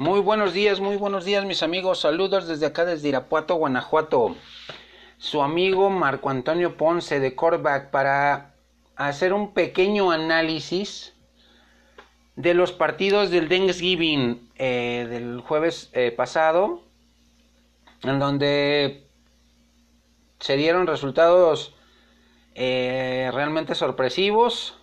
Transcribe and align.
Muy 0.00 0.20
buenos 0.20 0.54
días, 0.54 0.80
muy 0.80 0.96
buenos 0.96 1.26
días 1.26 1.44
mis 1.44 1.62
amigos. 1.62 2.00
Saludos 2.00 2.48
desde 2.48 2.64
acá, 2.64 2.86
desde 2.86 3.08
Irapuato, 3.08 3.56
Guanajuato. 3.56 4.34
Su 5.18 5.42
amigo 5.42 5.90
Marco 5.90 6.30
Antonio 6.30 6.78
Ponce 6.78 7.20
de 7.20 7.34
Corback 7.34 7.90
para 7.90 8.54
hacer 8.96 9.34
un 9.34 9.52
pequeño 9.52 10.10
análisis 10.10 11.12
de 12.34 12.54
los 12.54 12.72
partidos 12.72 13.30
del 13.30 13.50
Thanksgiving 13.50 14.50
eh, 14.56 15.06
del 15.10 15.42
jueves 15.42 15.90
eh, 15.92 16.12
pasado, 16.12 16.80
en 18.02 18.18
donde 18.18 19.06
se 20.38 20.56
dieron 20.56 20.86
resultados 20.86 21.74
eh, 22.54 23.30
realmente 23.34 23.74
sorpresivos, 23.74 24.78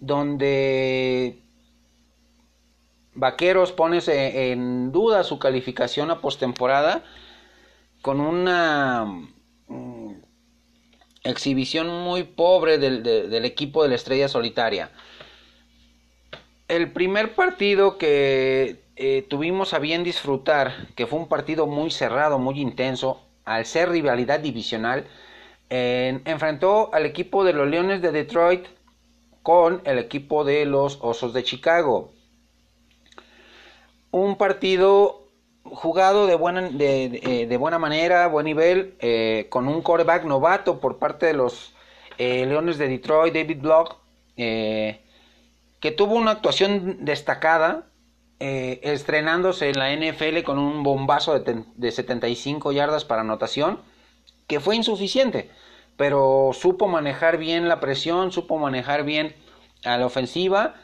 donde 0.00 1.43
Vaqueros 3.14 3.72
pone 3.72 4.00
en 4.08 4.90
duda 4.90 5.22
su 5.22 5.38
calificación 5.38 6.10
a 6.10 6.20
postemporada 6.20 7.04
con 8.02 8.20
una 8.20 9.04
mm, 9.68 10.12
exhibición 11.22 11.88
muy 11.88 12.24
pobre 12.24 12.78
del, 12.78 13.44
equipo 13.44 13.82
de 13.82 13.90
la 13.90 13.94
Estrella 13.94 14.28
Solitaria. 14.28 14.90
El 16.66 16.92
primer 16.92 17.34
partido 17.34 17.98
que 17.98 18.82
eh, 18.96 19.24
tuvimos 19.28 19.74
a 19.74 19.78
bien 19.78 20.02
disfrutar, 20.02 20.88
que 20.96 21.06
fue 21.06 21.18
un 21.20 21.28
partido 21.28 21.66
muy 21.66 21.90
cerrado, 21.90 22.38
muy 22.38 22.60
intenso, 22.60 23.20
al 23.44 23.64
ser 23.64 23.90
rivalidad 23.90 24.40
divisional, 24.40 25.06
enfrentó 25.68 26.94
al 26.94 27.04
equipo 27.04 27.44
de 27.44 27.52
los 27.52 27.68
Leones 27.68 28.00
de 28.00 28.12
Detroit 28.12 28.66
con 29.42 29.82
el 29.84 29.98
equipo 29.98 30.44
de 30.44 30.64
los 30.66 30.98
Osos 31.02 31.32
de 31.32 31.42
Chicago 31.42 32.13
un 34.14 34.36
partido 34.36 35.26
jugado 35.64 36.28
de 36.28 36.36
buena, 36.36 36.62
de, 36.62 37.48
eh, 37.50 37.56
buena 37.56 37.80
manera, 37.80 38.28
buen 38.28 38.44
nivel, 38.44 38.94
eh, 39.00 39.48
con 39.50 39.66
un 39.66 39.82
quarterback 39.82 40.24
novato 40.24 40.78
por 40.78 40.98
parte 40.98 41.26
de 41.26 41.32
los 41.34 41.74
eh, 42.18 42.46
Leones 42.46 42.78
de 42.78 42.86
Detroit, 42.86 43.34
David 43.34 43.60
Block, 43.60 43.96
que 44.36 45.90
tuvo 45.96 46.14
una 46.14 46.32
actuación 46.32 47.04
destacada, 47.04 47.86
estrenándose 48.38 49.70
en 49.70 49.78
la 49.78 49.92
NFL 49.94 50.42
con 50.44 50.58
un 50.58 50.82
bombazo 50.82 51.38
de, 51.38 51.64
de 51.74 51.90
75 51.90 52.72
yardas 52.72 53.04
para 53.04 53.22
anotación, 53.22 53.80
que 54.46 54.60
fue 54.60 54.76
insuficiente, 54.76 55.50
pero 55.96 56.50
supo 56.52 56.86
manejar 56.86 57.38
bien 57.38 57.68
la 57.68 57.80
presión, 57.80 58.32
supo 58.32 58.58
manejar 58.58 59.04
bien 59.04 59.34
a 59.84 59.98
la 59.98 60.06
ofensiva 60.06 60.74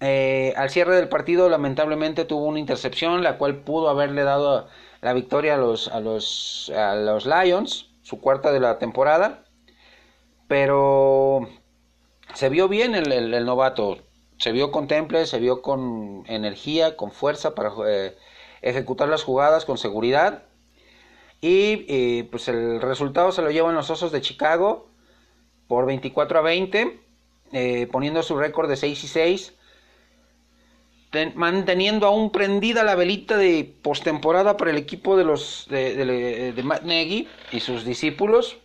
eh, 0.00 0.54
al 0.56 0.70
cierre 0.70 0.96
del 0.96 1.08
partido, 1.08 1.48
lamentablemente, 1.50 2.24
tuvo 2.24 2.46
una 2.46 2.58
intercepción, 2.58 3.22
la 3.22 3.36
cual 3.36 3.56
pudo 3.56 3.90
haberle 3.90 4.22
dado 4.22 4.66
la 5.02 5.12
victoria 5.12 5.54
a 5.54 5.58
los, 5.58 5.88
a 5.88 6.00
los, 6.00 6.72
a 6.74 6.94
los 6.94 7.26
Lions, 7.26 7.90
su 8.02 8.20
cuarta 8.20 8.50
de 8.50 8.60
la 8.60 8.78
temporada. 8.78 9.44
Pero 10.48 11.48
se 12.34 12.48
vio 12.48 12.66
bien 12.68 12.94
el, 12.94 13.44
novato, 13.44 13.98
se 14.38 14.52
vio 14.52 14.72
con 14.72 14.88
temple, 14.88 15.26
se 15.26 15.38
vio 15.38 15.60
con 15.60 16.24
energía, 16.26 16.96
con 16.96 17.12
fuerza 17.12 17.54
para 17.54 17.70
eh, 17.86 18.16
ejecutar 18.62 19.08
las 19.08 19.22
jugadas 19.22 19.66
con 19.66 19.76
seguridad. 19.76 20.44
Y 21.42 22.22
pues 22.24 22.48
el 22.48 22.80
resultado 22.80 23.32
se 23.32 23.42
lo 23.42 23.50
llevan 23.50 23.74
los 23.74 23.90
Osos 23.90 24.12
de 24.12 24.20
Chicago 24.20 24.88
por 25.68 25.86
24 25.86 26.38
a 26.38 26.42
20, 26.42 27.00
eh, 27.52 27.88
poniendo 27.92 28.22
su 28.22 28.36
récord 28.36 28.68
de 28.68 28.76
6 28.76 29.04
y 29.04 29.06
6 29.08 29.54
manteniendo 31.34 32.06
aún 32.06 32.30
prendida 32.30 32.84
la 32.84 32.94
velita 32.94 33.36
de 33.36 33.74
postemporada 33.82 34.56
para 34.56 34.70
el 34.70 34.76
equipo 34.76 35.16
de 35.16 35.24
los 35.24 35.66
de, 35.68 36.52
de, 36.52 36.62
Matt 36.62 36.82
Nagy 36.82 37.26
y 37.50 37.60
sus 37.60 37.84
discípulos, 37.84 38.58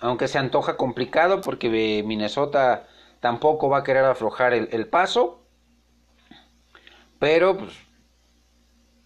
aunque 0.00 0.26
se 0.26 0.38
antoja 0.38 0.76
complicado 0.76 1.40
porque 1.40 2.02
Minnesota 2.04 2.88
tampoco 3.20 3.68
va 3.68 3.78
a 3.78 3.84
querer 3.84 4.04
aflojar 4.04 4.54
el, 4.54 4.86
paso, 4.88 5.40
pero 7.20 7.56
pues, 7.56 7.72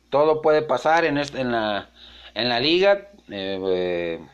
todo 0.09 0.41
puede 0.41 0.63
pasar 0.63 1.05
en, 1.05 1.19
este, 1.19 1.41
en, 1.41 1.53
la, 1.53 1.91
en 2.35 2.49
la 2.49 2.59
liga, 2.59 3.11
eh, 3.29 3.61
eh, 3.67 4.27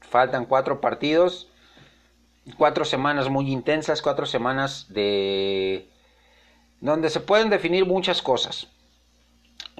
faltan 0.00 0.46
cuatro 0.46 0.80
partidos, 0.80 1.48
cuatro 2.56 2.84
semanas 2.84 3.28
muy 3.28 3.50
intensas, 3.50 4.00
cuatro 4.00 4.26
semanas 4.26 4.86
de 4.90 5.88
donde 6.80 7.10
se 7.10 7.20
pueden 7.20 7.50
definir 7.50 7.86
muchas 7.86 8.22
cosas. 8.22 8.68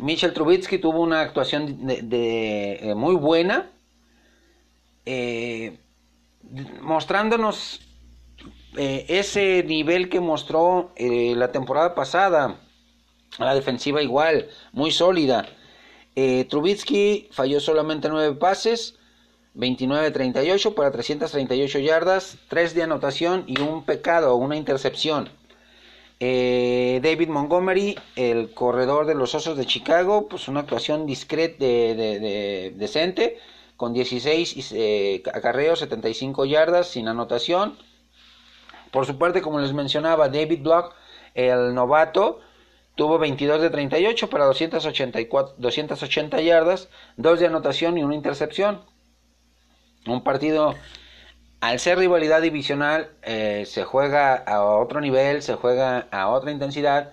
Michel 0.01 0.33
Trubitsky 0.33 0.79
tuvo 0.79 1.01
una 1.01 1.21
actuación 1.21 1.87
de, 1.87 2.73
eh, 2.83 2.95
muy 2.95 3.15
buena, 3.17 3.71
eh, 5.05 5.79
mostrándonos 6.81 7.81
eh, 8.77 9.07
ese 9.09 9.65
nivel 9.65 10.09
que 10.09 10.21
mostró 10.21 10.93
la 10.99 11.51
temporada 11.53 11.95
pasada. 11.95 12.61
La 13.39 13.55
defensiva 13.55 14.03
igual, 14.03 14.49
muy 14.73 14.91
sólida. 14.91 15.47
Trubitsky 16.49 17.29
falló 17.31 17.61
solamente 17.61 18.09
9 18.09 18.37
pases, 18.37 18.97
29-38 19.55 20.75
para 20.75 20.91
338 20.91 21.79
yardas, 21.79 22.39
3 22.49 22.75
de 22.75 22.83
anotación 22.83 23.45
y 23.47 23.61
un 23.61 23.85
pecado, 23.85 24.35
una 24.37 24.57
intercepción. 24.57 25.29
Eh, 26.21 27.01
David 27.03 27.29
Montgomery, 27.29 27.97
el 28.17 28.53
corredor 28.53 29.06
de 29.06 29.15
los 29.15 29.34
Osos 29.34 29.56
de 29.56 29.67
Chicago, 29.67 30.29
pues 30.29 30.49
una 30.49 30.61
actuación 30.61 31.06
discreta, 31.06 31.65
de, 31.65 32.73
decente, 32.77 33.39
con 33.77 33.93
16 33.93 34.73
eh, 34.73 35.23
acarreos, 35.33 35.79
75 35.79 36.45
yardas, 36.45 36.89
sin 36.89 37.06
anotación. 37.06 37.79
Por 38.91 39.06
su 39.06 39.17
parte, 39.17 39.43
como 39.43 39.61
les 39.61 39.73
mencionaba, 39.73 40.29
David 40.29 40.62
Block, 40.62 40.95
el 41.34 41.75
novato, 41.75 42.41
tuvo 42.97 43.19
22 43.19 43.61
de 43.61 43.71
38 43.71 44.29
para 44.29 44.47
284, 44.47 45.55
280 45.59 46.41
yardas, 46.41 46.89
2 47.17 47.39
de 47.39 47.47
anotación 47.47 47.97
y 47.97 48.03
una 48.03 48.17
intercepción. 48.17 48.83
Un 50.06 50.25
partido 50.25 50.75
al 51.61 51.81
ser 51.81 51.99
rivalidad 51.99 52.41
divisional, 52.41 53.11
eh, 53.23 53.65
se 53.67 53.85
juega 53.85 54.35
a 54.35 54.63
otro 54.65 55.01
nivel, 55.01 55.43
se 55.43 55.55
juega 55.55 56.07
a 56.13 56.29
otra 56.29 56.53
intensidad 56.53 57.13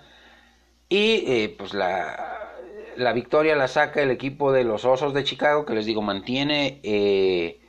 y 0.88 1.24
eh, 1.28 1.56
pues 1.58 1.74
la, 1.74 2.52
la, 2.96 3.14
victoria 3.14 3.56
la 3.56 3.68
saca 3.68 4.02
el 4.02 4.12
equipo 4.12 4.52
de 4.52 4.64
los 4.64 4.86
Osos 4.86 5.14
de 5.14 5.24
Chicago, 5.24 5.66
que 5.66 5.74
les 5.74 5.88
digo, 5.88 6.02
mantiene 6.04 6.80
eh, 6.84 7.60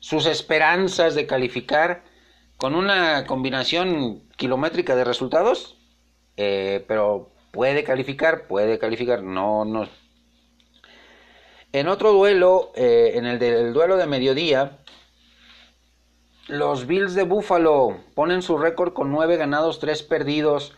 sus 0.00 0.26
esperanzas 0.26 1.14
de 1.14 1.26
calificar 1.26 2.02
con 2.56 2.74
una 2.74 3.26
combinación 3.26 4.22
kilométrica 4.36 4.96
de 4.96 5.04
resultados, 5.04 5.76
pero 6.36 7.30
puede 7.52 7.84
calificar, 7.84 8.46
puede 8.48 8.78
calificar, 8.78 9.22
no, 9.22 9.64
no. 9.64 9.88
En 11.72 11.88
otro 11.88 12.12
duelo, 12.12 12.72
en 12.76 13.26
el 13.26 13.38
del 13.38 13.72
duelo 13.72 13.96
de 13.96 14.06
mediodía, 14.06 14.78
los 16.48 16.86
Bills 16.86 17.14
de 17.14 17.24
Buffalo 17.24 17.96
ponen 18.14 18.42
su 18.42 18.58
récord 18.58 18.92
con 18.92 19.10
9 19.10 19.36
ganados, 19.36 19.78
3 19.78 20.02
perdidos 20.02 20.76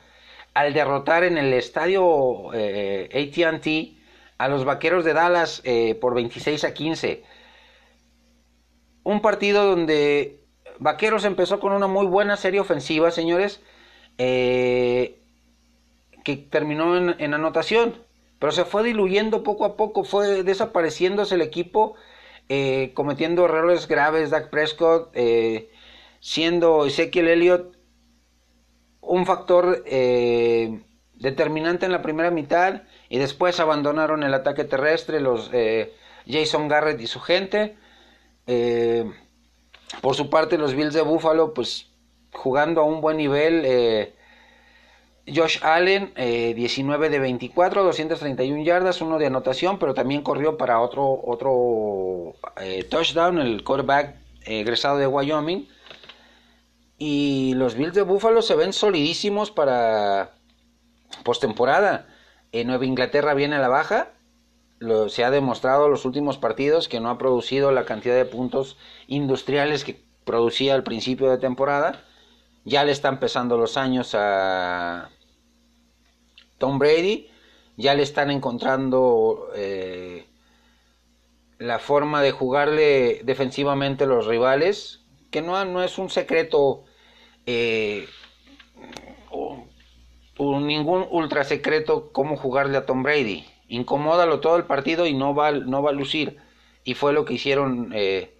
al 0.55 0.73
derrotar 0.73 1.25
en 1.25 1.37
el 1.37 1.53
estadio 1.53 2.53
eh, 2.55 3.11
ATT 3.13 3.97
a 4.39 4.49
los 4.49 4.65
Vaqueros 4.65 5.05
de 5.05 5.13
Dallas 5.13 5.61
eh, 5.65 5.95
por 5.97 6.15
26 6.15 6.65
a 6.65 6.73
15. 6.73 7.25
Un 9.03 9.21
partido 9.21 9.67
donde 9.67 10.41
Vaqueros 10.79 11.25
empezó 11.25 11.61
con 11.61 11.73
una 11.73 11.87
muy 11.87 12.07
buena 12.07 12.37
serie 12.37 12.61
ofensiva, 12.61 13.11
señores, 13.11 13.61
eh, 14.19 15.21
que 16.25 16.37
terminó 16.37 16.97
en, 16.97 17.17
en, 17.19 17.35
anotación, 17.35 17.95
pero 18.39 18.53
se 18.53 18.65
fue 18.65 18.83
diluyendo 18.83 19.43
poco 19.43 19.65
a 19.65 19.77
poco, 19.77 20.05
fue 20.05 20.43
desapareciéndose 20.43 21.35
el 21.35 21.43
equipo 21.43 21.97
eh, 22.49 22.93
cometiendo 22.95 23.45
errores 23.45 23.89
graves 23.89 24.31
Dak 24.31 24.51
Prescott, 24.51 25.11
eh, 25.15 25.71
siendo 26.21 26.87
Ezekiel 26.87 27.29
Elliott 27.29 27.77
un 29.01 29.27
factor 29.27 29.83
eh, 29.87 30.81
determinante 31.15 31.87
en 31.87 31.93
la 31.93 32.03
primera 32.03 32.31
mitad 32.31 32.83
y 33.09 33.19
después 33.19 33.61
abandonaron 33.61 34.23
el 34.23 34.35
ataque 34.35 34.65
terrestre 34.65 35.21
los 35.21 35.51
Jason 36.27 36.69
Garrett 36.69 37.01
y 37.01 37.07
su 37.07 37.21
gente. 37.21 37.77
por 40.01 40.15
su 40.15 40.29
parte 40.29 40.59
los 40.59 40.75
Bills 40.75 40.95
de 40.95 41.03
Buffalo 41.03 41.55
pues 41.55 41.91
jugando 42.33 42.81
a 42.81 42.85
un 42.85 43.01
buen 43.01 43.17
nivel 43.17 43.65
Josh 45.35 45.59
Allen, 45.63 46.13
19 46.15 47.07
eh, 47.07 47.11
de 47.11 47.19
24, 47.19 47.83
231 47.83 48.63
yardas, 48.63 49.01
uno 49.01 49.19
de 49.19 49.27
anotación, 49.27 49.79
pero 49.79 49.93
también 49.93 50.23
corrió 50.23 50.57
para 50.57 50.81
otro, 50.81 51.21
otro 51.25 52.35
eh, 52.61 52.85
touchdown, 52.85 53.39
el 53.39 53.65
quarterback 53.65 54.15
egresado 54.45 54.99
de 54.99 55.07
Wyoming. 55.07 55.69
Y 56.99 57.55
los 57.57 57.75
Bills 57.75 57.95
de 57.95 58.03
Buffalo 58.03 58.41
se 58.41 58.55
ven 58.55 58.73
solidísimos 58.73 59.51
para, 59.51 60.31
postemporada. 61.25 62.07
En 62.53 62.69
Nueva 62.69 62.87
Inglaterra 62.87 63.35
viene 63.35 63.57
a 63.57 63.61
la 63.61 63.69
baja. 63.69 64.13
Se 65.09 65.25
ha 65.25 65.31
demostrado 65.31 65.87
en 65.87 65.91
los 65.91 66.05
últimos 66.05 66.39
partidos 66.39 66.89
que 66.89 67.01
no 67.01 67.11
ha 67.11 67.19
producido 67.19 67.73
la 67.73 67.85
cantidad 67.85 68.15
de 68.15 68.25
puntos 68.25 68.77
industriales 69.09 69.85
que 69.85 70.01
producía 70.25 70.75
al 70.75 70.85
principio 70.85 71.31
de 71.31 71.39
temporada. 71.39 72.05
Ya 72.65 72.85
le 72.85 72.93
están 72.93 73.21
pesando 73.21 73.57
los 73.57 73.77
años 73.77 74.15
a 74.15 75.11
Tom 76.59 76.79
Brady. 76.79 77.29
Ya 77.77 77.95
le 77.95 78.03
están 78.03 78.31
encontrando 78.31 79.49
eh, 79.55 80.27
la 81.59 81.79
forma 81.79 82.23
de 82.23 82.33
jugarle 82.33 83.21
defensivamente 83.25 84.05
a 84.05 84.07
los 84.07 84.27
rivales. 84.27 85.01
Que 85.31 85.43
no, 85.43 85.63
no 85.65 85.83
es 85.83 85.99
un 85.99 86.09
secreto 86.09 86.85
eh, 87.47 88.07
ningún 90.39 91.07
ultra 91.11 91.45
secreto 91.45 92.11
cómo 92.13 92.37
jugarle 92.37 92.77
a 92.77 92.87
Tom 92.87 93.03
Brady. 93.03 93.45
Incomódalo 93.69 94.41
todo 94.41 94.57
el 94.57 94.65
partido 94.65 95.07
y 95.07 95.15
no 95.15 95.35
va, 95.35 95.53
no 95.53 95.83
va 95.83 95.91
a 95.91 95.95
lucir. 95.95 96.39
Y 96.85 96.95
fue 96.95 97.13
lo 97.13 97.25
que 97.25 97.35
hicieron 97.35 97.91
eh, 97.95 98.37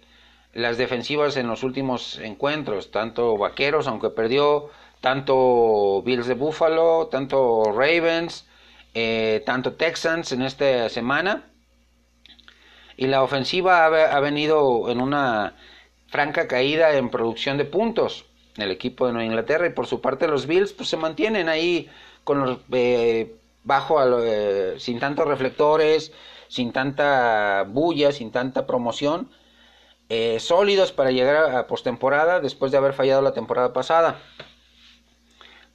las 0.53 0.77
defensivas 0.77 1.37
en 1.37 1.47
los 1.47 1.63
últimos 1.63 2.19
encuentros. 2.19 2.91
Tanto 2.91 3.37
Vaqueros, 3.37 3.87
aunque 3.87 4.09
perdió, 4.09 4.69
tanto 5.01 6.01
Bills 6.03 6.27
de 6.27 6.33
Buffalo, 6.33 7.07
tanto 7.07 7.63
Ravens, 7.71 8.47
eh, 8.93 9.43
tanto 9.45 9.73
Texans 9.73 10.31
en 10.31 10.41
esta 10.41 10.89
semana. 10.89 11.45
Y 12.97 13.07
la 13.07 13.21
ofensiva 13.21 13.85
ha, 13.85 14.19
venido 14.19 14.89
en 14.89 15.01
una 15.01 15.55
franca 16.07 16.47
caída 16.47 16.97
en 16.97 17.09
producción 17.09 17.57
de 17.57 17.65
puntos 17.65 18.25
el 18.55 18.71
equipo 18.71 19.05
de 19.05 19.13
Nueva 19.13 19.25
Inglaterra 19.27 19.67
y 19.67 19.71
por 19.71 19.85
su 19.85 20.01
parte 20.01 20.27
los 20.27 20.47
Bills 20.47 20.73
pues 20.73 20.89
se 20.89 20.97
mantienen 20.97 21.47
ahí 21.47 21.89
con 22.23 22.39
los 22.39 22.59
eh, 22.71 23.35
bajo 23.63 23.99
eh, 24.23 24.79
sin 24.79 24.99
tantos 24.99 25.27
reflectores 25.27 26.11
sin 26.47 26.71
tanta 26.71 27.65
bulla 27.67 28.11
sin 28.11 28.31
tanta 28.31 28.65
promoción 28.65 29.29
eh, 30.09 30.39
sólidos 30.39 30.91
para 30.91 31.11
llegar 31.11 31.55
a, 31.55 31.67
postemporada 31.67 32.39
después 32.39 32.71
de 32.71 32.77
haber 32.77 32.93
fallado 32.93 33.21
la 33.21 33.33
temporada 33.33 33.73
pasada 33.73 34.19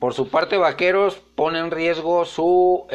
por 0.03 0.15
su 0.15 0.27
parte 0.31 0.57
Vaqueros 0.57 1.15
pone 1.37 1.61
en 1.61 1.71
riesgo 1.71 2.25
su 2.25 2.89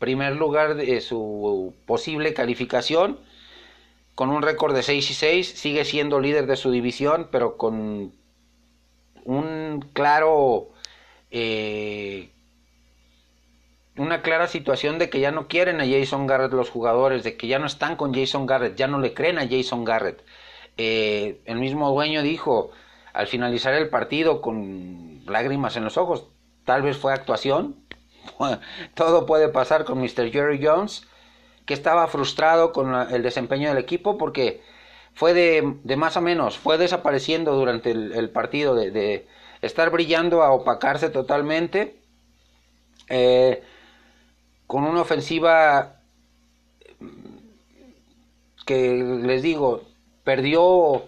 primer 0.00 0.34
lugar 0.34 0.74
de 0.74 1.00
su 1.00 1.74
posible 1.86 2.34
calificación 2.34 3.20
con 4.16 4.30
un 4.30 4.42
récord 4.42 4.74
de 4.74 4.82
6 4.82 5.08
y 5.12 5.14
6 5.14 5.48
sigue 5.48 5.84
siendo 5.84 6.18
líder 6.18 6.48
de 6.48 6.56
su 6.56 6.72
división 6.72 7.28
pero 7.30 7.56
con 7.56 8.12
un 9.26 9.88
claro 9.92 10.70
eh, 11.30 12.30
una 13.96 14.22
clara 14.22 14.48
situación 14.48 14.98
de 14.98 15.08
que 15.08 15.20
ya 15.20 15.30
no 15.30 15.46
quieren 15.46 15.80
a 15.80 15.86
Jason 15.86 16.26
Garrett 16.26 16.52
los 16.52 16.68
jugadores, 16.68 17.22
de 17.22 17.36
que 17.36 17.46
ya 17.46 17.60
no 17.60 17.66
están 17.66 17.94
con 17.94 18.12
Jason 18.12 18.44
Garrett, 18.44 18.76
ya 18.76 18.88
no 18.88 18.98
le 18.98 19.14
creen 19.14 19.38
a 19.38 19.48
Jason 19.48 19.84
Garrett. 19.84 20.22
Eh, 20.76 21.40
el 21.46 21.58
mismo 21.58 21.90
dueño 21.90 22.22
dijo 22.22 22.72
al 23.16 23.26
finalizar 23.28 23.72
el 23.72 23.88
partido 23.88 24.42
con 24.42 25.22
lágrimas 25.26 25.74
en 25.76 25.84
los 25.84 25.96
ojos, 25.96 26.26
tal 26.66 26.82
vez 26.82 26.98
fue 26.98 27.14
actuación, 27.14 27.76
todo 28.94 29.24
puede 29.24 29.48
pasar 29.48 29.86
con 29.86 29.98
Mr. 29.98 30.30
Jerry 30.30 30.60
Jones, 30.62 31.08
que 31.64 31.72
estaba 31.72 32.06
frustrado 32.08 32.72
con 32.72 32.94
el 33.10 33.22
desempeño 33.22 33.70
del 33.70 33.78
equipo 33.78 34.18
porque 34.18 34.62
fue 35.14 35.32
de, 35.32 35.96
más 35.96 36.18
o 36.18 36.20
menos, 36.20 36.58
fue 36.58 36.76
desapareciendo 36.76 37.54
durante 37.54 37.90
el, 37.90 38.28
partido, 38.28 38.74
de, 38.74 39.26
estar 39.62 39.88
brillando 39.88 40.42
a 40.42 40.52
opacarse 40.52 41.08
totalmente, 41.08 41.98
eh, 43.08 43.62
con 44.66 44.84
una 44.84 45.00
ofensiva 45.00 46.00
que 48.66 48.92
les 48.92 49.42
digo, 49.42 49.84
perdió 50.22 51.04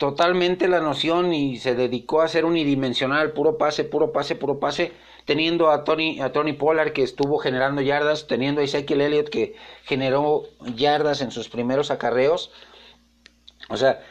totalmente 0.00 0.66
la 0.66 0.80
noción 0.80 1.34
y 1.34 1.58
se 1.58 1.74
dedicó 1.74 2.22
a 2.22 2.28
ser 2.28 2.46
unidimensional, 2.46 3.32
puro 3.32 3.58
pase, 3.58 3.84
puro 3.84 4.12
pase, 4.12 4.34
puro 4.34 4.58
pase, 4.58 4.92
teniendo 5.26 5.70
a 5.70 5.84
Tony, 5.84 6.22
a 6.22 6.32
Tony 6.32 6.54
Pollard 6.54 6.94
que 6.94 7.02
estuvo 7.02 7.36
generando 7.36 7.82
yardas, 7.82 8.26
teniendo 8.26 8.62
a 8.62 8.64
Ezekiel 8.64 9.02
Elliott 9.02 9.28
que 9.28 9.56
generó 9.84 10.44
yardas 10.74 11.20
en 11.20 11.30
sus 11.30 11.50
primeros 11.50 11.90
acarreos, 11.90 12.50
o 13.68 13.76
sea, 13.76 14.02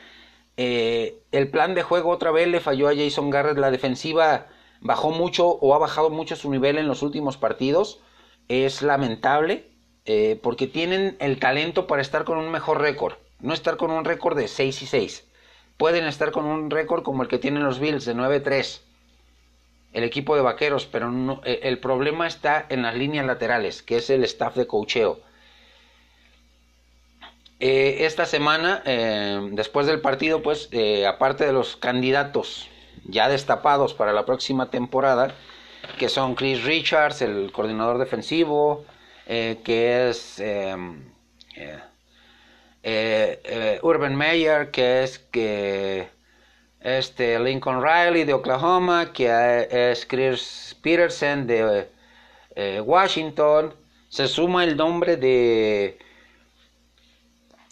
eh, 0.57 1.23
el 1.31 1.49
plan 1.49 1.73
de 1.73 1.81
juego 1.81 2.11
otra 2.11 2.29
vez 2.29 2.47
le 2.47 2.59
falló 2.59 2.87
a 2.87 2.95
Jason 2.95 3.31
Garrett. 3.31 3.57
La 3.57 3.71
defensiva 3.71 4.45
bajó 4.81 5.09
mucho 5.09 5.47
o 5.47 5.73
ha 5.73 5.79
bajado 5.79 6.11
mucho 6.11 6.35
su 6.35 6.51
nivel 6.51 6.77
en 6.77 6.87
los 6.87 7.01
últimos 7.01 7.37
partidos. 7.37 7.99
Es 8.47 8.83
lamentable 8.83 9.71
eh, 10.05 10.39
porque 10.43 10.67
tienen 10.67 11.17
el 11.19 11.39
talento 11.39 11.87
para 11.87 12.03
estar 12.03 12.25
con 12.25 12.37
un 12.37 12.51
mejor 12.51 12.79
récord. 12.79 13.15
No 13.39 13.55
estar 13.55 13.75
con 13.75 13.89
un 13.89 14.05
récord 14.05 14.37
de 14.37 14.47
6 14.47 14.83
y 14.83 14.85
6. 14.85 15.28
Pueden 15.79 16.05
estar 16.07 16.31
con 16.31 16.43
un 16.43 16.69
récord 16.69 17.03
como 17.03 17.23
el 17.23 17.29
que 17.29 17.39
tienen 17.39 17.63
los 17.63 17.79
Bills 17.79 18.03
de 18.03 18.13
9-3. 18.13 18.81
El 19.93 20.03
equipo 20.03 20.35
de 20.35 20.41
vaqueros, 20.41 20.85
pero 20.85 21.09
no, 21.09 21.39
eh, 21.45 21.61
el 21.63 21.79
problema 21.79 22.27
está 22.27 22.65
en 22.67 22.81
las 22.81 22.95
líneas 22.95 23.25
laterales, 23.25 23.81
que 23.81 23.95
es 23.95 24.09
el 24.09 24.25
staff 24.25 24.57
de 24.57 24.67
cocheo. 24.67 25.21
Eh, 27.61 27.99
esta 28.01 28.25
semana, 28.25 28.83
eh, 28.85 29.39
después 29.53 29.87
del 29.87 30.01
partido, 30.01 30.43
pues, 30.43 30.69
aparte 31.07 31.45
de 31.45 31.53
los 31.53 31.77
candidatos 31.77 32.67
ya 33.05 33.29
destapados 33.29 33.93
para 33.93 34.11
la 34.11 34.25
próxima 34.25 34.69
temporada, 34.69 35.33
que 35.97 36.09
son 36.09 36.35
Chris 36.35 36.61
Richards, 36.65 37.21
el 37.21 37.53
coordinador 37.53 37.99
defensivo, 37.99 38.83
que 39.25 40.09
es 40.09 40.41
Urban 42.83 44.15
Meyer, 44.15 44.71
que 44.71 45.03
es 45.03 45.19
que 45.19 46.07
este 46.79 47.39
Lincoln 47.39 47.83
Riley 47.83 48.23
de 48.23 48.33
Oklahoma, 48.33 49.11
que 49.11 49.67
es 49.69 50.05
Chris 50.05 50.77
Peterson 50.81 51.45
de 51.45 51.87
Washington, 52.81 53.73
se 54.09 54.27
suma 54.27 54.63
el 54.63 54.75
nombre 54.75 55.17
de 55.17 55.99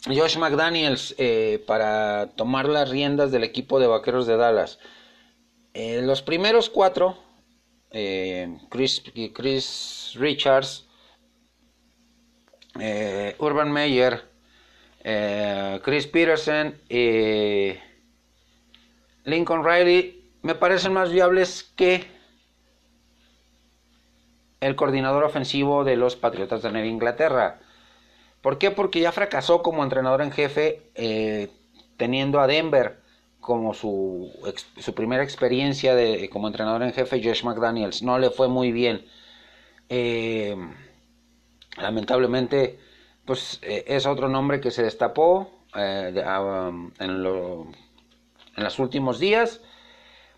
Josh 0.06 0.38
McDaniels 0.38 1.14
eh, 1.18 1.62
para 1.66 2.30
tomar 2.36 2.68
las 2.68 2.88
riendas 2.88 3.32
del 3.32 3.44
equipo 3.44 3.80
de 3.80 3.88
Vaqueros 3.88 4.26
de 4.26 4.36
Dallas. 4.36 4.78
Eh, 5.74 6.00
los 6.02 6.22
primeros 6.22 6.70
cuatro, 6.70 7.18
eh, 7.90 8.56
Chris, 8.70 9.02
Chris, 9.34 10.12
Richards, 10.14 10.86
Urban 13.38 13.72
Meyer, 13.72 14.27
Chris 15.82 16.06
Peterson, 16.06 16.74
Lincoln 19.24 19.64
Riley, 19.64 20.22
me 20.42 20.54
parecen 20.54 20.92
más 20.92 21.10
viables 21.10 21.72
que 21.76 22.04
el 24.60 24.76
coordinador 24.76 25.24
ofensivo 25.24 25.84
de 25.84 25.96
los 25.96 26.16
Patriotas 26.16 26.62
de 26.62 26.72
Nueva 26.72 26.86
Inglaterra. 26.86 27.60
¿Por 28.42 28.58
qué? 28.58 28.70
Porque 28.70 29.00
ya 29.00 29.12
fracasó 29.12 29.62
como 29.62 29.82
entrenador 29.82 30.22
en 30.22 30.32
jefe 30.32 30.82
eh, 30.94 31.48
teniendo 31.96 32.40
a 32.40 32.46
Denver 32.46 32.98
como 33.40 33.74
su, 33.74 34.32
su 34.78 34.94
primera 34.94 35.22
experiencia 35.22 35.94
de, 35.94 36.28
como 36.28 36.48
entrenador 36.48 36.82
en 36.82 36.92
jefe, 36.92 37.22
Josh 37.22 37.44
McDaniels. 37.44 38.02
No 38.02 38.18
le 38.18 38.30
fue 38.30 38.48
muy 38.48 38.72
bien. 38.72 39.04
Eh, 39.88 40.56
lamentablemente, 41.80 42.78
pues 43.28 43.60
eh, 43.62 43.84
es 43.86 44.06
otro 44.06 44.28
nombre 44.28 44.58
que 44.60 44.70
se 44.70 44.82
destapó 44.82 45.50
um, 45.74 46.90
en, 46.98 47.26
en 47.26 48.64
los 48.64 48.78
últimos 48.78 49.20
días. 49.20 49.60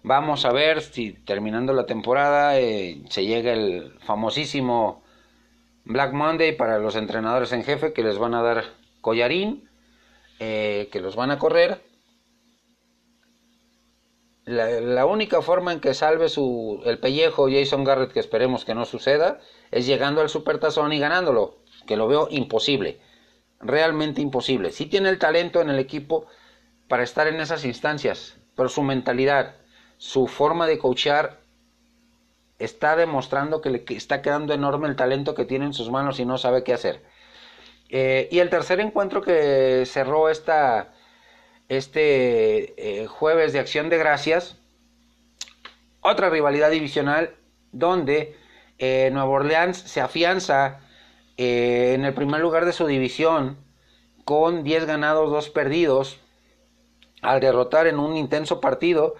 Vamos 0.03 0.45
a 0.45 0.53
ver 0.53 0.81
si 0.83 1.13
terminando 1.13 1.73
la 1.73 1.87
temporada 1.87 2.55
se 2.55 3.25
llega 3.25 3.53
el 3.53 3.97
famosísimo 4.01 5.05
Black 5.85 6.13
Monday 6.13 6.57
para 6.57 6.81
los 6.81 6.97
entrenadores 6.97 7.53
en 7.53 7.63
jefe 7.63 7.93
que 7.93 8.03
les 8.03 8.19
van 8.19 8.35
a 8.35 8.43
dar 8.43 8.65
collarín, 9.01 9.69
eh, 10.41 10.89
que 10.91 11.01
los 11.01 11.15
van 11.15 11.31
a 11.31 11.39
correr. 11.39 11.81
La, 14.47 15.07
única 15.07 15.43
forma 15.43 15.73
en 15.73 15.79
que 15.79 15.95
salve 15.95 16.29
su, 16.29 16.83
el 16.85 16.99
pellejo 16.99 17.49
Jason 17.49 17.85
Garrett, 17.85 18.11
que 18.11 18.19
esperemos 18.19 18.65
que 18.65 18.75
no 18.75 18.85
suceda, 18.85 19.39
es 19.71 19.87
llegando 19.87 20.23
al 20.23 20.29
supertazón 20.29 20.93
y 20.93 20.99
ganándolo, 20.99 21.60
que 21.87 21.97
lo 21.97 22.09
veo 22.09 22.29
imposible, 22.31 23.01
realmente 23.61 24.21
imposible. 24.21 24.73
Sí 24.73 24.87
tiene 24.87 25.09
el 25.09 25.19
talento 25.19 25.61
en 25.61 25.71
el 25.71 25.79
equipo 25.79 26.27
para 26.89 27.03
estar 27.03 27.27
en 27.27 27.41
esas 27.41 27.65
instancias, 27.65 28.37
pero 28.57 28.69
su 28.69 28.83
mentalidad, 28.83 29.57
su 29.99 30.27
forma 30.27 30.67
de 30.67 30.79
coachar 30.79 31.41
está 32.59 32.95
demostrando 32.97 33.61
que 33.61 33.71
le 33.71 33.85
está 33.89 34.23
quedando 34.23 34.53
enorme 34.53 34.89
el 34.89 34.97
talento 34.97 35.35
que 35.35 35.45
tiene 35.47 35.67
en 35.67 35.73
sus 35.73 35.91
manos 35.91 36.21
y 36.21 36.25
no 36.25 36.37
sabe 36.39 36.63
qué 36.63 36.75
hacer. 36.75 37.03
Eh, 37.89 38.29
y 38.31 38.39
el 38.39 38.51
tercer 38.51 38.81
encuentro 38.81 39.23
que 39.23 39.85
cerró 39.87 40.29
esta, 40.29 40.93
este 41.69 43.03
eh, 43.03 43.07
jueves 43.07 43.53
de 43.53 43.59
acción 43.59 43.89
de 43.89 43.99
gracias, 43.99 44.57
otra 46.01 46.31
rivalidad 46.31 46.71
divisional 46.71 47.35
donde 47.73 48.37
eh, 48.79 49.11
Nueva 49.13 49.31
Orleans 49.31 49.77
se 49.79 50.01
afianza 50.01 50.81
eh, 51.43 51.95
en 51.95 52.05
el 52.05 52.13
primer 52.13 52.43
lugar 52.43 52.67
de 52.67 52.75
su 52.75 52.87
división 52.87 53.57
con 54.27 54.63
10 54.63 54.85
ganados, 54.85 55.31
2 55.31 55.49
perdidos, 55.49 56.19
al 57.23 57.41
derrotar 57.41 57.87
en 57.87 57.99
un 57.99 58.15
intenso 58.15 58.61
partido 58.61 59.15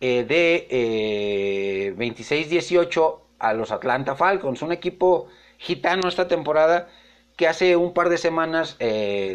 eh, 0.00 0.24
de 0.24 1.94
26-18 1.96 3.18
a 3.40 3.52
los 3.52 3.72
Atlanta 3.72 4.14
Falcons, 4.14 4.62
un 4.62 4.70
equipo 4.70 5.26
gitano 5.58 6.08
esta 6.08 6.28
temporada 6.28 6.88
que 7.36 7.48
hace 7.48 7.74
un 7.74 7.94
par 7.94 8.10
de 8.10 8.18
semanas 8.18 8.76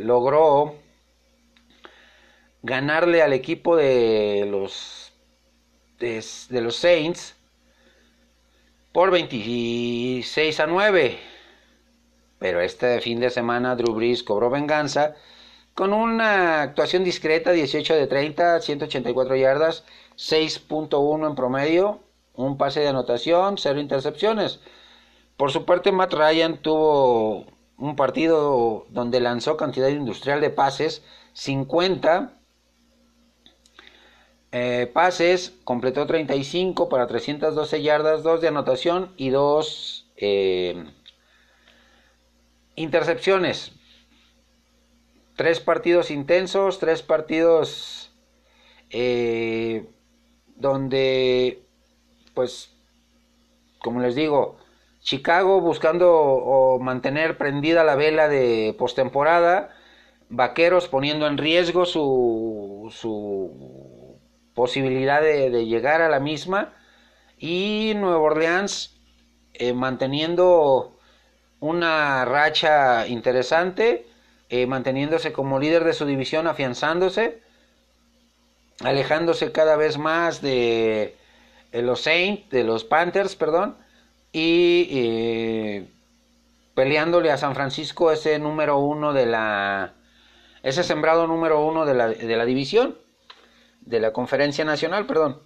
logró 0.02 0.76
ganarle 2.64 3.22
al 3.24 3.34
equipo 3.34 3.76
de 3.76 4.48
los 4.50 5.12
de, 6.00 6.62
los 6.62 6.78
Saints 6.78 7.36
por 8.94 9.12
26 9.12 10.60
a 10.62 10.68
9. 10.68 11.35
Pero 12.40 12.62
este 12.62 13.00
fin 13.02 13.20
de 13.20 13.30
semana 13.30 13.76
Drew 13.76 13.94
Brees 13.94 14.24
cobró 14.24 14.50
venganza 14.50 15.16
con 15.74 15.94
una 15.94 16.62
actuación 16.62 17.04
discreta, 17.04 17.52
18 17.52 17.96
de 17.96 18.08
30, 18.08 18.62
184 18.62 19.36
yardas, 19.36 19.84
6.1 20.18 21.28
en 21.28 21.36
promedio, 21.36 22.00
un 22.34 22.58
pase 22.58 22.80
de 22.80 22.88
anotación, 22.88 23.58
cero 23.58 23.80
intercepciones. 23.80 24.60
Por 25.38 25.52
su 25.52 25.66
parte, 25.66 25.92
Matt 25.92 26.14
Ryan 26.14 26.58
tuvo 26.58 27.46
un 27.78 27.96
partido 27.98 28.86
donde 28.90 29.20
lanzó 29.20 29.58
cantidad 29.58 29.90
industrial 29.90 30.40
de 30.40 30.50
pases, 30.50 31.04
50 31.34 32.32
eh, 34.54 34.90
pases, 34.94 35.54
completó 35.66 36.08
35 36.08 36.88
para 36.88 37.08
312 37.08 37.82
yardas, 37.82 38.24
2 38.24 38.40
de 38.40 38.48
anotación 38.48 39.12
y 39.18 39.30
2 39.30 40.08
eh, 40.16 40.86
intercepciones. 42.76 43.72
Tres 45.36 45.60
partidos 45.60 46.12
intensos, 46.12 46.80
tres 46.80 47.02
partidos 47.02 48.14
eh, 48.90 49.86
donde, 50.56 51.64
pues, 52.34 52.72
como 53.80 54.00
les 54.00 54.16
digo, 54.16 54.58
Chicago 55.02 55.62
buscando 55.62 56.78
mantener 56.80 57.38
prendida 57.38 57.84
la 57.84 57.96
vela 57.96 58.28
de 58.28 58.76
postemporada, 58.78 59.76
Vaqueros 60.30 60.88
poniendo 60.88 61.28
en 61.28 61.38
riesgo 61.38 61.86
su, 61.86 62.92
su 62.92 64.18
posibilidad 64.56 65.22
de, 65.22 65.66
llegar 65.68 66.02
a 66.02 66.10
la 66.10 66.20
misma 66.20 66.74
y 67.38 67.94
Nueva 67.96 68.18
Orleans 68.18 69.00
eh, 69.54 69.74
manteniendo 69.74 70.95
una 71.60 72.26
racha 72.26 73.08
interesante, 73.08 74.06
eh, 74.50 74.68
manteniéndose 74.68 75.34
como 75.34 75.60
líder 75.60 75.84
de 75.84 75.94
su 75.94 76.06
división, 76.06 76.48
afianzándose, 76.48 77.42
alejándose 78.82 79.52
cada 79.52 79.76
vez 79.76 79.98
más 79.98 80.42
de, 80.42 81.16
los 81.72 82.02
Saints, 82.02 82.50
de 82.50 82.64
los 82.64 82.84
Panthers, 82.84 83.36
perdón, 83.36 83.78
y 84.32 84.88
eh, 84.92 85.88
peleándole 86.74 87.32
a 87.32 87.38
San 87.38 87.56
Francisco 87.56 88.12
ese 88.12 88.38
número 88.38 88.78
uno 88.78 89.14
de 89.14 89.26
la, 89.26 89.94
ese 90.62 90.84
sembrado 90.84 91.26
número 91.28 91.66
uno 91.66 91.86
de 91.86 91.94
la, 91.94 92.10
de 92.10 92.36
la 92.36 92.46
división 92.46 92.98
de 93.86 94.00
la 94.00 94.12
conferencia 94.12 94.66
nacional, 94.66 95.06
perdón. 95.06 95.40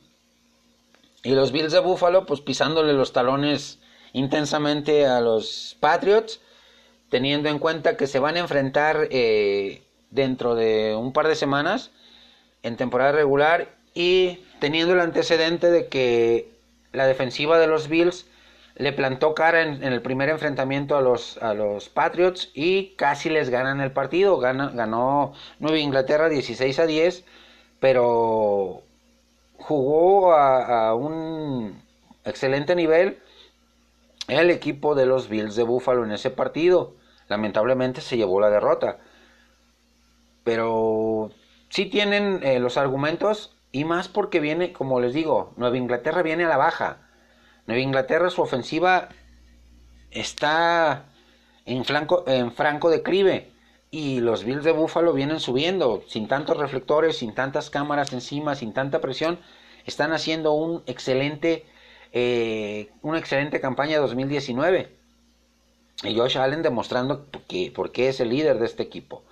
Y 1.24 1.32
los 1.32 1.52
Bills 1.52 1.74
de 1.74 1.80
Buffalo, 1.80 2.26
pues 2.26 2.42
pisándole 2.42 2.94
los 2.94 3.12
talones 3.12 3.80
intensamente 4.14 5.06
a 5.06 5.22
los 5.22 5.78
Patriots, 5.80 6.40
teniendo 7.10 7.50
en 7.50 7.60
cuenta 7.60 7.98
que 7.98 8.08
se 8.08 8.20
van 8.20 8.36
a 8.36 8.40
enfrentar 8.40 9.08
eh, 9.12 9.82
dentro 10.12 10.56
de 10.56 10.96
un 10.96 11.14
par 11.14 11.28
de 11.28 11.36
semanas 11.36 11.92
en 12.64 12.78
temporada 12.78 13.12
regular 13.12 13.70
y 13.94 14.40
teniendo 14.60 14.94
el 14.94 15.00
antecedente 15.00 15.72
de 15.72 15.88
que 15.88 16.52
la 16.92 17.08
defensiva 17.08 17.60
de 17.60 17.68
los 17.68 17.88
Bills 17.88 18.26
le 18.76 18.94
plantó 18.94 19.34
cara 19.34 19.62
en, 19.62 19.84
el 19.84 20.02
primer 20.02 20.30
enfrentamiento 20.30 20.96
a 20.96 21.02
los, 21.02 21.38
a 21.40 21.54
los 21.54 21.90
Patriots 21.90 22.50
y 22.54 22.94
casi 22.96 23.30
les 23.30 23.50
ganan 23.50 23.82
el 23.82 23.92
partido. 23.92 24.38
ganó 24.38 25.34
Nueva 25.60 25.78
Inglaterra 25.80 26.30
16 26.30 26.80
a 26.80 26.86
10 26.86 27.26
pero 27.80 28.82
jugó 29.58 30.34
a, 30.34 30.94
un 30.96 31.82
excelente 32.26 32.76
nivel 32.76 33.20
el 34.30 34.50
equipo 34.50 34.96
de 34.96 35.06
los 35.06 35.30
Bills 35.30 35.56
de 35.56 35.64
Buffalo 35.64 36.04
en 36.04 36.12
ese 36.12 36.30
partido. 36.30 36.96
Lamentablemente 37.28 38.02
se 38.02 38.18
llevó 38.18 38.40
la 38.40 38.50
derrota. 38.50 39.00
Pero 40.44 41.32
sí 41.70 41.86
tienen 41.86 42.42
eh, 42.44 42.60
los 42.60 42.78
argumentos 42.78 43.56
y 43.72 43.86
más 43.86 44.08
porque 44.08 44.40
viene, 44.40 44.74
como 44.74 45.00
les 45.00 45.14
digo, 45.14 45.54
Nueva 45.58 45.78
Inglaterra 45.78 46.24
viene 46.24 46.46
a 46.46 46.50
la 46.50 46.58
baja. 46.58 47.10
Nueva 47.68 47.82
Inglaterra 47.82 48.30
su 48.30 48.42
ofensiva 48.42 49.10
está 50.12 51.06
en, 51.66 51.86
flanco, 51.86 52.24
en 52.28 52.52
franco 52.52 52.90
declive 52.90 53.52
y 53.92 54.20
los 54.20 54.44
Bills 54.44 54.64
de 54.64 54.72
Buffalo 54.72 55.14
vienen 55.14 55.40
subiendo 55.40 56.04
sin 56.08 56.28
tantos 56.28 56.58
reflectores, 56.58 57.18
sin 57.18 57.34
tantas 57.34 57.70
cámaras 57.70 58.14
encima, 58.14 58.56
sin 58.56 58.74
tanta 58.74 59.02
presión. 59.02 59.40
Están 59.86 60.14
haciendo 60.14 60.54
un 60.54 60.84
excelente, 60.86 61.66
eh, 62.12 62.92
una 63.02 63.20
excelente 63.20 63.60
campaña 63.62 64.00
2019. 64.00 64.96
Y 66.04 66.16
Josh 66.16 66.38
Allen 66.38 66.62
demostrando 66.62 67.28
que, 67.48 67.72
por 67.72 67.92
qué 67.92 68.10
es 68.10 68.20
el 68.20 68.30
líder 68.30 68.60
de 68.60 68.66
este 68.66 68.84
equipo. 68.84 69.24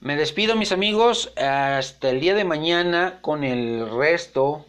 Me 0.00 0.16
despido 0.16 0.56
mis 0.56 0.72
amigos 0.72 1.32
hasta 1.36 2.10
el 2.10 2.20
día 2.20 2.34
de 2.34 2.44
mañana 2.44 3.20
con 3.22 3.44
el 3.44 3.88
resto 3.90 4.66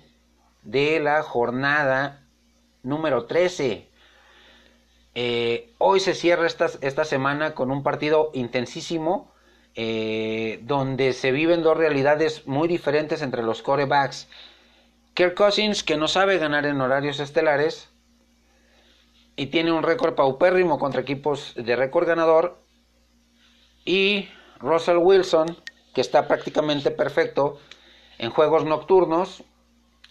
de 0.63 0.99
la 0.99 1.23
jornada 1.23 2.23
número 2.83 3.25
13 3.25 3.89
eh, 5.17 5.73
hoy 5.77 6.01
se 6.01 6.13
cierra 6.13 6.45
esta, 6.45 6.69
esta, 6.81 7.05
semana 7.05 7.55
con 7.55 7.71
un 7.71 7.83
partido 7.83 8.31
intensísimo 8.33 9.31
eh, 9.73 10.59
donde 10.63 11.13
se 11.13 11.31
viven 11.31 11.63
dos 11.63 11.77
realidades 11.77 12.45
muy 12.45 12.67
diferentes 12.67 13.21
entre 13.21 13.41
los 13.41 13.61
corebacks. 13.61 14.27
Kirk 15.15 15.33
Cousins, 15.33 15.81
que 15.81 15.95
no 15.95 16.09
sabe 16.09 16.37
ganar 16.37 16.65
en 16.65 16.81
horarios 16.81 17.21
estelares 17.21 17.89
y 19.37 19.45
tiene 19.47 19.71
un 19.71 19.81
récord 19.81 20.13
paupérrimo 20.13 20.77
contra 20.77 20.99
equipos 20.99 21.53
de 21.55 21.75
récord 21.77 22.05
ganador. 22.05 22.61
Y 23.85 24.27
Russell 24.59 24.97
Wilson, 24.97 25.57
que 25.93 26.01
está 26.01 26.27
prácticamente 26.27 26.91
perfecto 26.91 27.59
en 28.17 28.29
juegos 28.29 28.65
nocturnos 28.65 29.43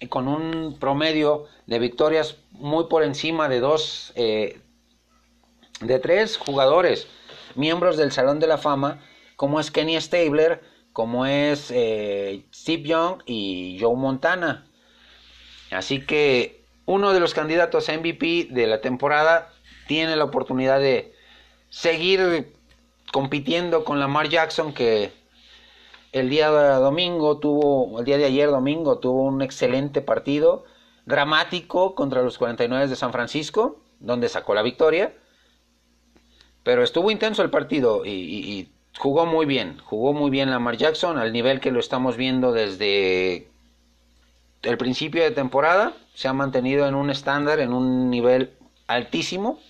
y 0.01 0.07
con 0.07 0.27
un 0.27 0.79
promedio 0.79 1.49
de 1.67 1.79
victorias 1.79 2.39
muy 2.53 2.85
por 2.85 3.03
encima 3.03 3.51
de 3.51 3.61
dos, 3.61 4.11
eh, 4.17 4.63
de 5.83 5.99
tres 5.99 6.39
jugadores 6.39 7.09
miembros 7.57 7.99
del 7.99 8.11
Salón 8.11 8.41
de 8.41 8.47
la 8.47 8.57
Fama, 8.57 9.01
como 9.37 9.61
es 9.61 9.71
Kenny 9.71 10.01
Stabler, 10.01 10.63
como 10.95 11.27
es 11.27 11.71
eh, 11.71 12.47
Steve 12.55 12.85
Young 12.85 13.23
y 13.27 13.77
Joe 13.79 13.97
Montana. 13.97 14.71
Así 15.75 16.01
que 16.01 16.65
uno 16.87 17.13
de 17.13 17.21
los 17.21 17.35
candidatos 17.35 17.89
a 17.89 17.99
MVP 17.99 18.49
de 18.51 18.67
la 18.67 18.81
temporada 18.81 19.51
tiene 19.87 20.17
la 20.17 20.25
oportunidad 20.25 20.81
de 20.81 21.15
seguir 21.71 22.53
compitiendo 23.13 23.85
con 23.85 24.01
Lamar 24.01 24.29
Jackson 24.29 24.73
que 24.73 25.13
el 26.13 26.31
día 26.31 26.49
domingo 26.49 27.39
tuvo, 27.39 27.99
el 27.99 28.05
día 28.05 28.19
de 28.19 28.25
ayer 28.25 28.49
domingo 28.49 28.99
tuvo 28.99 29.25
un 29.25 29.43
excelente 29.43 30.01
partido 30.01 30.65
dramático 31.07 31.95
contra 31.95 32.23
los 32.23 32.39
49 32.39 32.89
de 32.89 32.97
San 32.97 33.13
Francisco, 33.13 33.81
donde 34.01 34.29
sacó 34.29 34.55
la 34.55 34.63
victoria. 34.63 35.13
Pero 36.63 36.83
estuvo 36.83 37.11
intenso 37.11 37.43
el 37.43 37.51
partido 37.51 38.07
y, 38.07 38.71
jugó 38.99 39.27
muy 39.27 39.45
bien. 39.45 39.79
Jugó 39.85 40.13
muy 40.13 40.31
bien 40.31 40.51
Lamar 40.51 40.77
Jackson 40.77 41.19
al 41.19 41.33
nivel 41.33 41.61
que 41.61 41.73
lo 41.73 41.81
estamos 41.81 42.17
viendo 42.17 42.53
desde 42.53 43.49
el 44.65 44.79
principio 44.79 45.23
de 45.23 45.31
temporada. 45.31 45.95
Se 46.15 46.29
ha 46.29 46.33
mantenido 46.33 46.87
en 46.87 46.95
un 46.95 47.11
estándar, 47.11 47.61
en 47.61 47.73
un 47.73 48.11
nivel 48.11 48.57
altísimo. 48.87 49.61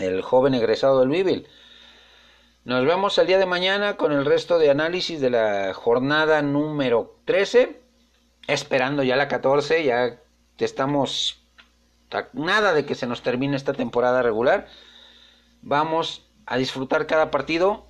El 0.00 0.22
joven 0.22 0.54
egresado 0.54 1.00
del 1.00 1.08
Louisville. 1.08 1.46
Nos 2.64 2.86
vemos 2.86 3.18
el 3.18 3.26
día 3.26 3.38
de 3.38 3.46
mañana 3.46 3.96
con 3.96 4.12
el 4.12 4.24
resto 4.24 4.58
de 4.58 4.70
análisis 4.70 5.20
de 5.20 5.30
la 5.30 5.74
jornada 5.74 6.42
número 6.42 7.18
13. 7.24 7.80
Esperando 8.46 9.02
ya 9.02 9.16
la 9.16 9.28
14. 9.28 9.84
Ya 9.84 10.20
estamos 10.58 11.42
nada 12.32 12.72
de 12.72 12.84
que 12.84 12.94
se 12.94 13.06
nos 13.06 13.22
termine 13.22 13.56
esta 13.56 13.72
temporada 13.72 14.22
regular. 14.22 14.68
Vamos 15.62 16.26
a 16.46 16.56
disfrutar 16.56 17.06
cada 17.06 17.30
partido, 17.30 17.86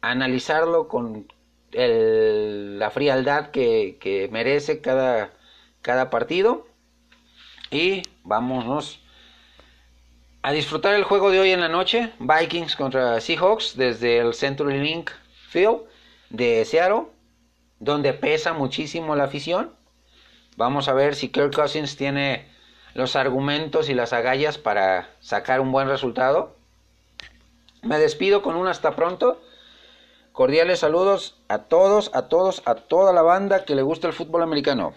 analizarlo 0.00 0.88
con 0.88 1.26
la 1.74 2.90
frialdad 2.90 3.50
que, 3.50 4.28
merece 4.30 4.80
cada, 4.80 5.32
cada 5.82 6.10
partido 6.10 6.66
y 7.70 8.02
vámonos 8.22 9.00
a 10.42 10.52
disfrutar 10.52 10.94
el 10.94 11.04
juego 11.04 11.30
de 11.30 11.40
hoy 11.40 11.50
en 11.50 11.60
la 11.60 11.68
noche, 11.68 12.12
Vikings 12.18 12.76
contra 12.76 13.20
Seahawks 13.20 13.76
desde 13.76 14.18
el 14.18 14.34
Century 14.34 14.78
Link 14.78 15.10
Field 15.48 15.80
de 16.30 16.64
Seattle, 16.64 17.06
donde 17.80 18.12
pesa 18.12 18.52
muchísimo 18.52 19.16
la 19.16 19.24
afición. 19.24 19.74
Vamos 20.56 20.88
a 20.88 20.92
ver 20.92 21.14
si 21.14 21.30
Kirk 21.30 21.54
Cousins 21.54 21.96
tiene 21.96 22.46
los 22.92 23.16
argumentos 23.16 23.88
y 23.88 23.94
las 23.94 24.12
agallas 24.12 24.58
para 24.58 25.08
sacar 25.20 25.60
un 25.60 25.72
buen 25.72 25.88
resultado. 25.88 26.54
Me 27.82 27.98
despido 27.98 28.42
con 28.42 28.54
un 28.54 28.68
hasta 28.68 28.94
pronto. 28.94 29.40
Cordiales 30.34 30.80
saludos 30.80 31.36
a 31.46 31.58
todos, 31.58 32.10
a 32.12 32.22
todos, 32.22 32.62
a 32.64 32.74
toda 32.74 33.12
la 33.12 33.22
banda 33.22 33.64
que 33.64 33.76
le 33.76 33.82
gusta 33.82 34.08
el 34.08 34.12
fútbol 34.12 34.42
americano. 34.42 34.92